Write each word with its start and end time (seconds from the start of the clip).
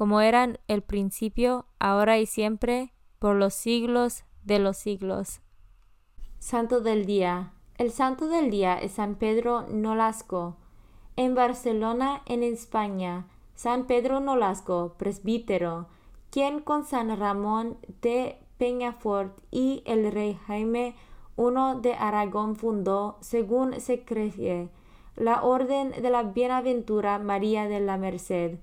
como 0.00 0.22
eran 0.22 0.58
el 0.66 0.80
principio, 0.80 1.66
ahora 1.78 2.16
y 2.16 2.24
siempre, 2.24 2.94
por 3.18 3.36
los 3.36 3.52
siglos 3.52 4.24
de 4.42 4.58
los 4.58 4.78
siglos. 4.78 5.42
Santo 6.38 6.80
del 6.80 7.04
Día. 7.04 7.52
El 7.76 7.90
Santo 7.90 8.26
del 8.26 8.50
Día 8.50 8.78
es 8.78 8.92
San 8.92 9.16
Pedro 9.16 9.66
Nolasco. 9.68 10.56
En 11.16 11.34
Barcelona, 11.34 12.22
en 12.24 12.42
España, 12.42 13.26
San 13.54 13.86
Pedro 13.86 14.20
Nolasco, 14.20 14.94
presbítero, 14.96 15.88
quien 16.30 16.60
con 16.60 16.86
San 16.86 17.14
Ramón 17.18 17.76
de 18.00 18.38
Peñafort 18.56 19.36
y 19.50 19.82
el 19.84 20.10
rey 20.10 20.38
Jaime 20.46 20.94
I 21.36 21.80
de 21.82 21.92
Aragón 21.92 22.56
fundó, 22.56 23.18
según 23.20 23.78
se 23.78 24.02
cree, 24.02 24.70
la 25.16 25.42
Orden 25.42 25.90
de 25.90 26.08
la 26.08 26.22
Bienaventura 26.22 27.18
María 27.18 27.68
de 27.68 27.80
la 27.80 27.98
Merced 27.98 28.60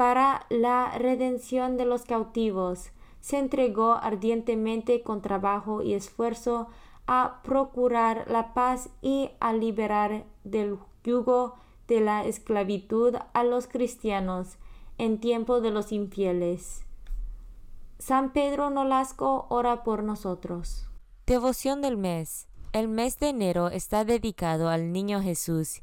para 0.00 0.46
la 0.48 0.96
redención 0.96 1.76
de 1.76 1.84
los 1.84 2.04
cautivos. 2.04 2.90
Se 3.20 3.38
entregó 3.38 3.92
ardientemente 3.92 5.02
con 5.02 5.20
trabajo 5.20 5.82
y 5.82 5.92
esfuerzo 5.92 6.68
a 7.06 7.42
procurar 7.44 8.24
la 8.30 8.54
paz 8.54 8.88
y 9.02 9.28
a 9.40 9.52
liberar 9.52 10.24
del 10.42 10.78
yugo 11.04 11.56
de 11.86 12.00
la 12.00 12.24
esclavitud 12.24 13.14
a 13.34 13.44
los 13.44 13.66
cristianos 13.66 14.56
en 14.96 15.20
tiempo 15.20 15.60
de 15.60 15.70
los 15.70 15.92
infieles. 15.92 16.86
San 17.98 18.32
Pedro 18.32 18.70
Nolasco 18.70 19.48
ora 19.50 19.84
por 19.84 20.02
nosotros. 20.02 20.88
Devoción 21.26 21.82
del 21.82 21.98
mes. 21.98 22.48
El 22.72 22.88
mes 22.88 23.18
de 23.18 23.28
enero 23.28 23.68
está 23.68 24.06
dedicado 24.06 24.70
al 24.70 24.92
Niño 24.92 25.20
Jesús 25.20 25.82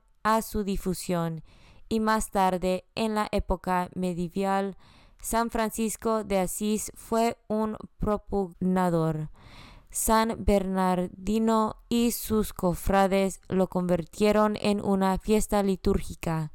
a 0.23 0.41
su 0.41 0.63
difusión 0.63 1.43
y 1.91 1.99
más 1.99 2.31
tarde, 2.31 2.85
en 2.95 3.15
la 3.15 3.27
época 3.33 3.89
medieval, 3.95 4.77
San 5.19 5.49
Francisco 5.49 6.23
de 6.23 6.39
Asís 6.39 6.93
fue 6.95 7.37
un 7.49 7.75
propugnador. 7.99 9.29
San 9.89 10.45
Bernardino 10.45 11.75
y 11.89 12.11
sus 12.11 12.53
cofrades 12.53 13.41
lo 13.49 13.67
convirtieron 13.67 14.57
en 14.61 14.81
una 14.81 15.17
fiesta 15.17 15.63
litúrgica. 15.63 16.53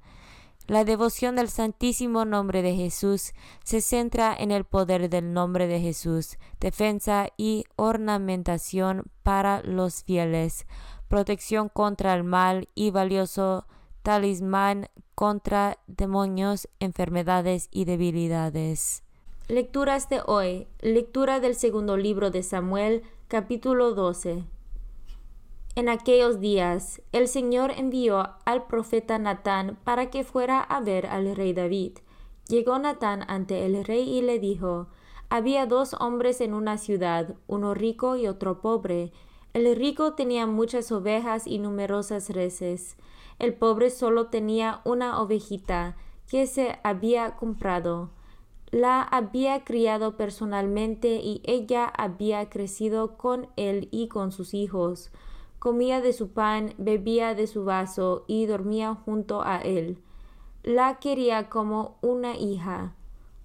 La 0.69 0.84
devoción 0.84 1.37
del 1.37 1.49
Santísimo 1.50 2.25
Nombre 2.25 2.62
de 2.62 2.75
Jesús 2.75 3.34
se 3.62 3.82
centra 3.82 4.34
en 4.37 4.50
el 4.50 4.65
poder 4.65 5.10
del 5.10 5.34
nombre 5.34 5.66
de 5.66 5.81
Jesús, 5.81 6.38
defensa 6.59 7.28
y 7.37 7.66
ornamentación 7.76 9.05
para 9.22 9.62
los 9.62 10.02
fieles, 10.02 10.67
protección 11.08 11.69
contra 11.69 12.14
el 12.14 12.25
mal 12.25 12.69
y 12.75 12.91
valioso 12.91 13.67
talismán 14.03 14.88
contra 15.14 15.79
demonios, 15.87 16.69
enfermedades 16.79 17.69
y 17.70 17.85
debilidades. 17.85 19.03
Lecturas 19.49 20.08
de 20.08 20.20
hoy. 20.26 20.67
Lectura 20.81 21.41
del 21.41 21.55
segundo 21.55 21.97
libro 21.97 22.31
de 22.31 22.43
Samuel, 22.43 23.03
capítulo 23.29 23.94
12. 23.94 24.44
En 25.76 25.88
aquellos 25.88 26.41
días 26.41 27.03
el 27.12 27.29
Señor 27.29 27.70
envió 27.70 28.31
al 28.44 28.67
profeta 28.67 29.19
Natán 29.19 29.79
para 29.85 30.11
que 30.11 30.25
fuera 30.25 30.61
a 30.61 30.81
ver 30.81 31.06
al 31.06 31.37
rey 31.37 31.53
David. 31.53 31.99
Llegó 32.49 32.79
Natán 32.79 33.25
ante 33.29 33.67
el 33.67 33.85
rey 33.85 34.08
y 34.08 34.23
le 34.23 34.38
dijo, 34.38 34.88
Había 35.29 35.67
dos 35.67 35.94
hombres 36.00 36.41
en 36.41 36.55
una 36.55 36.79
ciudad, 36.79 37.35
uno 37.47 37.75
rico 37.75 38.17
y 38.17 38.26
otro 38.26 38.61
pobre. 38.61 39.12
El 39.56 39.75
rico 39.75 40.12
tenía 40.12 40.47
muchas 40.47 40.93
ovejas 40.93 41.47
y 41.47 41.58
numerosas 41.58 42.29
reses. 42.29 42.99
El 43.38 43.55
pobre 43.55 43.88
solo 43.88 44.26
tenía 44.26 44.82
una 44.85 45.19
ovejita 45.19 45.97
que 46.29 46.47
se 46.47 46.79
había 46.82 47.37
comprado. 47.37 48.11
La 48.70 49.00
había 49.00 49.64
criado 49.64 50.19
personalmente 50.19 51.23
y 51.23 51.41
ella 51.47 51.87
había 51.87 52.50
crecido 52.50 53.17
con 53.17 53.49
él 53.56 53.88
y 53.91 54.08
con 54.08 54.31
sus 54.31 54.53
hijos. 54.53 55.11
Comía 55.58 56.03
de 56.03 56.12
su 56.12 56.32
pan, 56.32 56.75
bebía 56.76 57.35
de 57.35 57.47
su 57.47 57.64
vaso 57.64 58.25
y 58.26 58.44
dormía 58.44 58.94
junto 59.06 59.41
a 59.41 59.56
él. 59.62 60.03
La 60.64 60.99
quería 60.99 61.49
como 61.49 61.97
una 62.03 62.37
hija. 62.37 62.93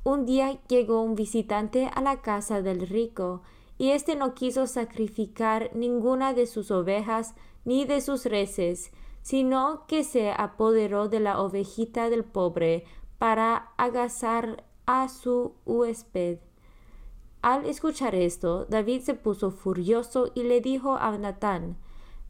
Un 0.03 0.25
día 0.25 0.59
llegó 0.67 1.03
un 1.03 1.15
visitante 1.15 1.89
a 1.95 2.01
la 2.01 2.21
casa 2.21 2.61
del 2.61 2.85
rico, 2.85 3.43
y 3.81 3.93
éste 3.93 4.15
no 4.15 4.35
quiso 4.35 4.67
sacrificar 4.67 5.71
ninguna 5.73 6.35
de 6.35 6.45
sus 6.45 6.69
ovejas 6.69 7.33
ni 7.65 7.83
de 7.85 7.99
sus 7.99 8.27
reses, 8.27 8.91
sino 9.23 9.87
que 9.87 10.03
se 10.03 10.29
apoderó 10.29 11.09
de 11.09 11.19
la 11.19 11.41
ovejita 11.41 12.11
del 12.11 12.23
pobre 12.23 12.85
para 13.17 13.71
agazar 13.77 14.65
a 14.85 15.09
su 15.09 15.55
huésped. 15.65 16.37
Al 17.41 17.65
escuchar 17.65 18.13
esto, 18.13 18.65
David 18.65 19.01
se 19.01 19.15
puso 19.15 19.49
furioso 19.49 20.31
y 20.35 20.43
le 20.43 20.61
dijo 20.61 20.97
a 20.97 21.17
Natán, 21.17 21.75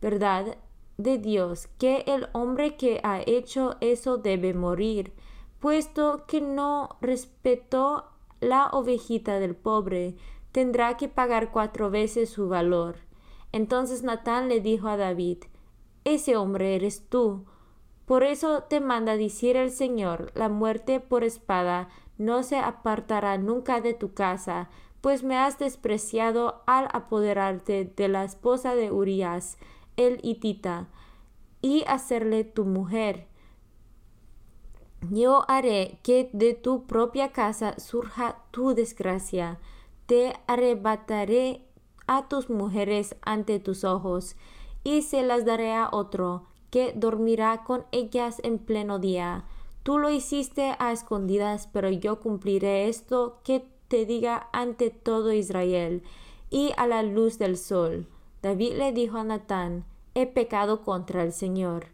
¿verdad 0.01 0.57
de 0.97 1.18
Dios 1.18 1.68
que 1.77 2.06
el 2.07 2.30
hombre 2.31 2.77
que 2.77 3.01
ha 3.04 3.19
hecho 3.25 3.75
eso 3.81 4.15
debe 4.15 4.54
morir? 4.54 5.12
puesto 5.59 6.25
que 6.27 6.42
no 6.42 6.97
respetó 7.01 8.06
la 8.39 8.69
ovejita 8.69 9.39
del 9.39 9.56
pobre, 9.56 10.15
tendrá 10.51 10.98
que 10.98 11.07
pagar 11.07 11.51
cuatro 11.51 11.89
veces 11.89 12.30
su 12.30 12.50
valor. 12.50 12.98
Entonces 13.51 14.03
Natán 14.03 14.50
le 14.50 14.62
dijo 14.62 14.88
a 14.88 14.98
David, 14.98 15.39
Ese 16.03 16.38
hombre 16.38 16.75
eres 16.75 17.07
tú. 17.09 17.45
Por 18.06 18.24
eso 18.24 18.63
te 18.63 18.80
manda 18.80 19.15
decir 19.18 19.56
el 19.56 19.71
Señor, 19.71 20.31
la 20.36 20.50
muerte 20.50 21.00
por 21.00 21.24
espada 21.24 21.89
no 22.18 22.44
se 22.44 22.57
apartará 22.57 23.38
nunca 23.38 23.81
de 23.81 23.94
tu 23.94 24.13
casa, 24.13 24.69
pues 25.00 25.24
me 25.24 25.38
has 25.38 25.57
despreciado 25.57 26.63
al 26.68 26.88
apoderarte 26.92 27.86
de 27.95 28.07
la 28.07 28.24
esposa 28.24 28.75
de 28.75 28.92
Urias, 28.92 29.57
el 29.97 30.19
hitita, 30.21 30.89
y 31.62 31.83
hacerle 31.88 32.44
tu 32.44 32.65
mujer 32.65 33.31
yo 35.09 35.45
haré 35.50 36.00
que 36.04 36.30
de 36.31 36.54
tu 36.54 36.86
propia 36.86 37.31
casa 37.31 37.80
surja 37.80 38.38
tu 38.51 38.75
desgracia. 38.75 39.59
Te 40.12 40.34
arrebataré 40.46 41.66
a 42.06 42.28
tus 42.28 42.50
mujeres 42.50 43.16
ante 43.22 43.62
tus 43.62 43.86
ojos, 43.86 44.36
y 44.84 45.04
se 45.04 45.24
las 45.24 45.46
daré 45.46 45.72
a 45.72 45.88
otro, 45.90 46.48
que 46.69 46.92
dormirá 46.94 47.63
con 47.63 47.86
ellas 47.94 48.42
en 48.44 48.60
pleno 48.60 49.00
día. 49.00 49.46
Tú 49.84 50.00
lo 50.00 50.10
hiciste 50.10 50.75
a 50.80 50.92
escondidas, 50.92 51.69
pero 51.72 51.90
yo 51.90 52.19
cumpliré 52.19 52.90
esto 52.90 53.40
que 53.46 53.66
te 53.88 54.06
diga 54.06 54.50
ante 54.52 54.90
todo 54.90 55.31
Israel, 55.31 56.04
y 56.50 56.74
a 56.75 56.88
la 56.88 57.04
luz 57.04 57.40
del 57.40 57.56
sol. 57.56 58.06
David 58.42 58.74
le 58.74 58.92
dijo 58.92 59.18
a 59.18 59.24
Natán, 59.24 59.86
He 60.14 60.28
pecado 60.28 60.81
contra 60.81 61.24
el 61.24 61.31
Señor. 61.31 61.86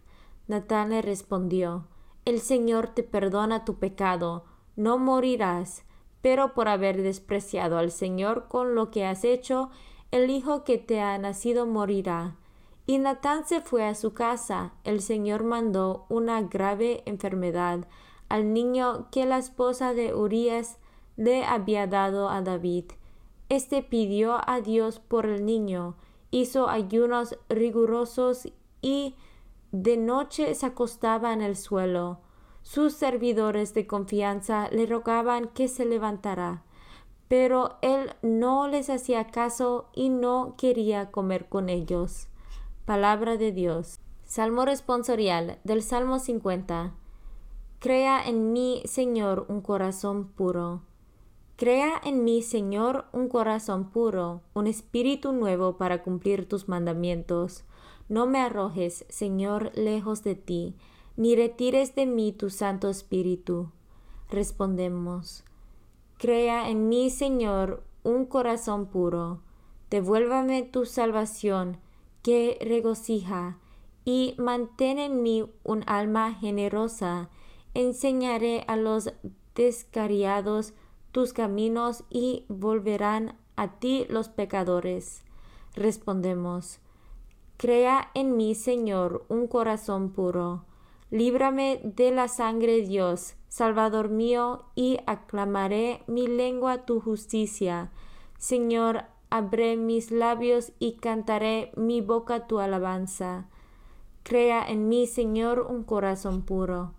Natán 0.48 0.90
le 0.90 1.04
respondió, 1.04 1.86
el 2.26 2.40
Señor 2.40 2.88
te 2.96 3.04
perdona 3.04 3.64
tu 3.64 3.76
pecado, 3.76 4.44
no 4.76 4.98
morirás, 4.98 5.84
pero 6.28 6.54
por 6.54 6.68
haber 6.68 7.04
despreciado 7.04 7.78
al 7.78 7.90
Señor 7.90 8.50
con 8.50 8.76
lo 8.76 8.92
que 8.92 9.06
has 9.06 9.24
hecho, 9.24 9.70
el 10.12 10.30
hijo 10.30 10.66
que 10.66 10.78
te 10.78 11.00
ha 11.00 11.18
nacido 11.18 11.66
morirá. 11.66 12.36
Y 12.86 12.98
Natán 12.98 13.48
se 13.48 13.62
fue 13.62 13.86
a 13.86 13.96
su 13.96 14.14
casa. 14.14 14.74
El 14.84 15.00
Señor 15.00 15.46
mandó 15.46 16.06
una 16.10 16.42
grave 16.42 17.02
enfermedad 17.06 17.88
al 18.28 18.52
niño 18.52 19.08
que 19.10 19.26
la 19.26 19.38
esposa 19.38 19.94
de 19.94 20.14
Urías 20.14 20.80
le 21.16 21.46
había 21.46 21.88
dado 21.88 22.28
a 22.28 22.42
David. 22.42 22.92
Este 23.48 23.82
pidió 23.82 24.42
a 24.50 24.60
Dios 24.60 25.00
por 25.00 25.28
el 25.28 25.46
niño, 25.46 25.96
hizo 26.30 26.68
ayunos 26.68 27.38
rigurosos 27.48 28.50
y 28.82 29.16
de 29.72 29.96
noche 29.96 30.54
se 30.56 30.66
acostaba 30.66 31.32
en 31.32 31.42
el 31.42 31.56
suelo. 31.56 32.20
Sus 32.70 32.92
servidores 32.92 33.74
de 33.74 33.88
confianza 33.88 34.68
le 34.72 34.86
rogaban 34.86 35.48
que 35.48 35.70
se 35.70 35.86
levantara, 35.86 36.66
pero 37.30 37.78
él 37.82 38.10
no 38.22 38.68
les 38.68 38.90
hacía 38.90 39.28
caso 39.28 39.88
y 39.94 40.10
no 40.10 40.56
quería 40.58 41.10
comer 41.10 41.48
con 41.48 41.70
ellos. 41.70 42.28
Palabra 42.84 43.38
de 43.38 43.54
Dios. 43.54 44.02
Salmo 44.26 44.66
responsorial 44.66 45.60
del 45.64 45.82
Salmo 45.82 46.20
50. 46.20 46.94
Crea 47.80 48.22
en 48.28 48.52
mí, 48.52 48.82
Señor, 48.84 49.46
un 49.48 49.62
corazón 49.62 50.28
puro. 50.28 50.82
Crea 51.56 51.94
en 52.04 52.26
mí, 52.26 52.42
Señor, 52.42 53.06
un 53.14 53.30
corazón 53.30 53.92
puro, 53.92 54.42
un 54.54 54.68
espíritu 54.68 55.32
nuevo 55.32 55.78
para 55.78 56.04
cumplir 56.04 56.50
tus 56.50 56.68
mandamientos. 56.68 57.64
No 58.10 58.28
me 58.28 58.42
arrojes, 58.42 59.06
Señor, 59.08 59.72
lejos 59.74 60.22
de 60.22 60.36
ti, 60.36 60.76
ni 61.18 61.36
retires 61.36 61.96
de 61.96 62.06
mí 62.06 62.32
tu 62.32 62.50
Santo 62.50 62.90
Espíritu. 62.90 63.72
Respondemos, 64.30 65.44
Crea 66.18 66.70
en 66.70 66.90
mí, 66.90 67.10
Señor, 67.10 67.84
un 68.04 68.26
corazón 68.26 68.88
puro. 68.88 69.42
Devuélvame 69.90 70.64
tu 70.64 70.86
salvación, 70.86 71.78
que 72.24 72.58
regocija, 72.62 73.58
y 74.06 74.36
mantén 74.38 75.00
en 75.00 75.22
mí 75.22 75.46
un 75.64 75.84
alma 75.88 76.34
generosa. 76.34 77.30
Enseñaré 77.74 78.64
a 78.68 78.76
los 78.76 79.12
descariados 79.56 80.74
tus 81.12 81.34
caminos 81.34 82.04
y 82.10 82.46
volverán 82.48 83.38
a 83.56 83.80
ti 83.80 84.06
los 84.10 84.30
pecadores. 84.30 85.24
Respondemos, 85.76 86.80
Crea 87.58 88.12
en 88.14 88.38
mí, 88.38 88.56
Señor, 88.56 89.26
un 89.30 89.48
corazón 89.48 90.12
puro. 90.12 90.64
Líbrame 91.10 91.80
de 91.84 92.12
la 92.12 92.28
sangre, 92.28 92.82
Dios, 92.82 93.36
Salvador 93.48 94.10
mío, 94.10 94.66
y 94.76 95.00
aclamaré 95.08 96.04
mi 96.08 96.28
lengua 96.28 96.86
tu 96.86 97.00
justicia. 97.00 97.92
Señor, 98.38 99.04
abre 99.30 99.78
mis 99.78 100.12
labios 100.12 100.74
y 100.80 100.98
cantaré 100.98 101.72
mi 101.78 102.02
boca 102.02 102.46
tu 102.46 102.60
alabanza. 102.60 103.48
Crea 104.24 104.68
en 104.68 104.90
mí, 104.90 105.08
Señor, 105.08 105.62
un 105.70 105.84
corazón 105.84 106.42
puro. 106.42 106.94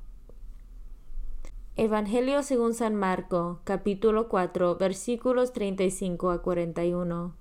Evangelio 1.76 2.42
según 2.42 2.72
San 2.72 2.94
Marco, 2.94 3.60
capítulo 3.64 4.28
4, 4.28 4.76
versículos 4.76 5.52
35 5.52 6.30
a 6.30 6.42
41. 6.42 7.34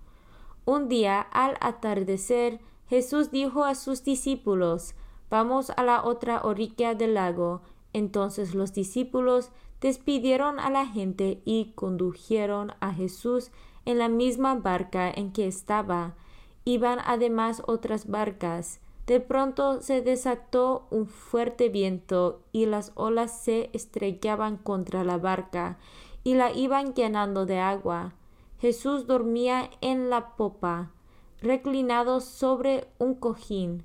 Un 0.65 0.89
día, 0.89 1.21
al 1.21 1.55
atardecer, 1.61 2.59
Jesús 2.87 3.31
dijo 3.31 3.63
a 3.63 3.73
sus 3.73 4.03
discípulos, 4.03 4.93
Vamos 5.29 5.71
a 5.75 5.83
la 5.83 6.03
otra 6.03 6.41
orilla 6.43 6.95
del 6.95 7.15
lago. 7.15 7.61
Entonces 7.93 8.55
los 8.55 8.73
discípulos 8.73 9.51
despidieron 9.81 10.59
a 10.59 10.69
la 10.69 10.85
gente 10.85 11.41
y 11.45 11.73
condujeron 11.75 12.73
a 12.79 12.93
Jesús 12.93 13.51
en 13.85 13.97
la 13.97 14.09
misma 14.09 14.55
barca 14.55 15.09
en 15.09 15.31
que 15.31 15.47
estaba. 15.47 16.15
Iban 16.65 16.99
además 17.05 17.61
otras 17.65 18.07
barcas. 18.07 18.79
De 19.05 19.21
pronto 19.21 19.81
se 19.81 20.01
desató 20.01 20.87
un 20.89 21.07
fuerte 21.07 21.69
viento 21.69 22.41
y 22.51 22.65
las 22.65 22.91
olas 22.95 23.39
se 23.41 23.69
estrellaban 23.71 24.57
contra 24.57 25.03
la 25.05 25.17
barca 25.17 25.77
y 26.23 26.35
la 26.35 26.51
iban 26.51 26.93
llenando 26.93 27.45
de 27.45 27.59
agua. 27.59 28.15
Jesús 28.59 29.07
dormía 29.07 29.69
en 29.79 30.09
la 30.09 30.35
popa 30.35 30.91
reclinado 31.41 32.19
sobre 32.19 32.87
un 32.97 33.15
cojín. 33.15 33.83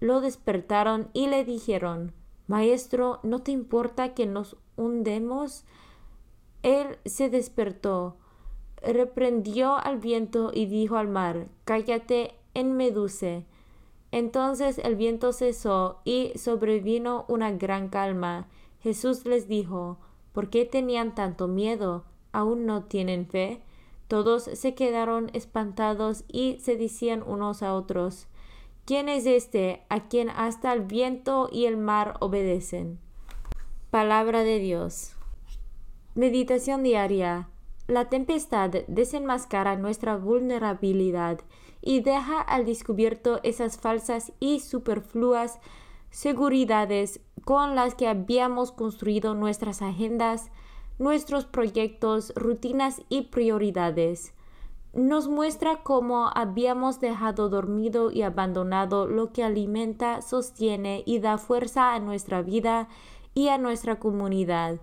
Lo 0.00 0.20
despertaron 0.20 1.08
y 1.12 1.28
le 1.28 1.44
dijeron, 1.44 2.12
Maestro, 2.46 3.20
¿no 3.22 3.40
te 3.40 3.52
importa 3.52 4.14
que 4.14 4.26
nos 4.26 4.56
hundemos? 4.76 5.64
Él 6.62 6.98
se 7.04 7.30
despertó, 7.30 8.16
reprendió 8.82 9.76
al 9.76 9.98
viento 9.98 10.50
y 10.52 10.66
dijo 10.66 10.96
al 10.96 11.08
mar, 11.08 11.48
Cállate, 11.64 12.34
enmeduce. 12.54 13.46
Entonces 14.12 14.78
el 14.78 14.94
viento 14.94 15.32
cesó 15.32 16.00
y 16.04 16.32
sobrevino 16.36 17.24
una 17.28 17.50
gran 17.50 17.88
calma. 17.88 18.46
Jesús 18.80 19.24
les 19.24 19.48
dijo, 19.48 19.98
¿por 20.32 20.50
qué 20.50 20.64
tenían 20.64 21.14
tanto 21.14 21.48
miedo? 21.48 22.04
¿Aún 22.30 22.66
no 22.66 22.84
tienen 22.84 23.26
fe? 23.26 23.62
Todos 24.06 24.44
se 24.44 24.74
quedaron 24.74 25.30
espantados 25.32 26.24
y 26.28 26.58
se 26.60 26.76
decían 26.76 27.24
unos 27.26 27.62
a 27.62 27.74
otros, 27.74 28.28
¿quién 28.84 29.08
es 29.08 29.26
este 29.26 29.82
a 29.88 30.08
quien 30.08 30.30
hasta 30.30 30.72
el 30.72 30.82
viento 30.82 31.48
y 31.50 31.66
el 31.66 31.76
mar 31.76 32.14
obedecen? 32.20 32.98
Palabra 33.90 34.42
de 34.42 34.58
Dios. 34.58 35.14
Meditación 36.14 36.82
diaria. 36.82 37.48
La 37.86 38.08
tempestad 38.08 38.70
desenmascara 38.88 39.76
nuestra 39.76 40.16
vulnerabilidad 40.16 41.40
y 41.80 42.00
deja 42.00 42.40
al 42.40 42.64
descubierto 42.64 43.40
esas 43.42 43.78
falsas 43.78 44.32
y 44.40 44.60
superfluas 44.60 45.58
seguridades 46.10 47.20
con 47.44 47.74
las 47.74 47.94
que 47.94 48.06
habíamos 48.06 48.72
construido 48.72 49.34
nuestras 49.34 49.82
agendas, 49.82 50.50
nuestros 50.98 51.44
proyectos, 51.44 52.32
rutinas 52.36 53.02
y 53.08 53.22
prioridades. 53.22 54.33
Nos 54.94 55.26
muestra 55.26 55.82
cómo 55.82 56.30
habíamos 56.32 57.00
dejado 57.00 57.48
dormido 57.48 58.12
y 58.12 58.22
abandonado 58.22 59.08
lo 59.08 59.32
que 59.32 59.42
alimenta, 59.42 60.22
sostiene 60.22 61.02
y 61.04 61.18
da 61.18 61.36
fuerza 61.36 61.94
a 61.94 61.98
nuestra 61.98 62.42
vida 62.42 62.86
y 63.34 63.48
a 63.48 63.58
nuestra 63.58 63.98
comunidad. 63.98 64.78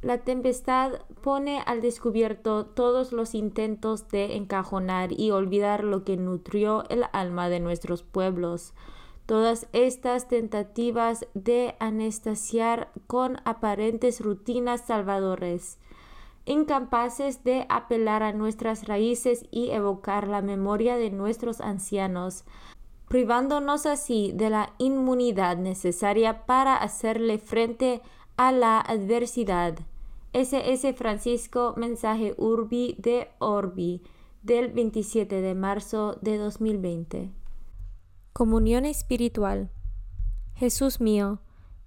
La 0.00 0.24
tempestad 0.24 1.02
pone 1.20 1.62
al 1.66 1.82
descubierto 1.82 2.64
todos 2.64 3.12
los 3.12 3.34
intentos 3.34 4.08
de 4.08 4.36
encajonar 4.36 5.12
y 5.12 5.32
olvidar 5.32 5.84
lo 5.84 6.02
que 6.02 6.16
nutrió 6.16 6.84
el 6.88 7.04
alma 7.12 7.50
de 7.50 7.60
nuestros 7.60 8.02
pueblos. 8.02 8.72
Todas 9.26 9.68
estas 9.74 10.28
tentativas 10.28 11.26
de 11.34 11.76
anestesiar 11.78 12.90
con 13.06 13.36
aparentes 13.44 14.20
rutinas 14.22 14.80
salvadores, 14.86 15.78
incapaces 16.44 17.44
de 17.44 17.66
apelar 17.68 18.22
a 18.22 18.32
nuestras 18.32 18.86
raíces 18.86 19.46
y 19.50 19.70
evocar 19.70 20.26
la 20.28 20.42
memoria 20.42 20.96
de 20.96 21.10
nuestros 21.10 21.60
ancianos, 21.60 22.44
privándonos 23.08 23.86
así 23.86 24.32
de 24.34 24.50
la 24.50 24.72
inmunidad 24.78 25.56
necesaria 25.56 26.44
para 26.46 26.76
hacerle 26.76 27.38
frente 27.38 28.02
a 28.36 28.52
la 28.52 28.80
adversidad. 28.80 29.78
SS 30.32 30.94
Francisco 30.94 31.74
Mensaje 31.76 32.34
Urbi 32.38 32.96
de 32.98 33.28
Orbi 33.38 34.02
del 34.42 34.72
27 34.72 35.40
de 35.42 35.54
marzo 35.54 36.18
de 36.22 36.38
2020. 36.38 37.30
Comunión 38.32 38.86
espiritual. 38.86 39.70
Jesús 40.54 41.00
mío, 41.00 41.40